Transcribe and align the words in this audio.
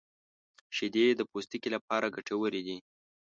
•شیدې 0.75 1.05
د 1.15 1.21
پوستکي 1.31 1.69
لپاره 1.75 2.13
ګټورې 2.15 2.61
دي. 2.67 2.77